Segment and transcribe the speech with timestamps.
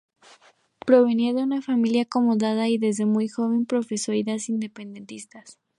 [0.83, 5.59] Provenía de una familia acomodada y, desde muy joven, profesó ideas independentistas.